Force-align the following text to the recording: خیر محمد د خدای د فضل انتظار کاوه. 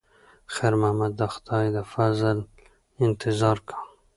خیر 0.53 0.73
محمد 0.81 1.11
د 1.17 1.21
خدای 1.33 1.65
د 1.75 1.77
فضل 1.93 2.37
انتظار 3.05 3.57
کاوه. 3.67 3.89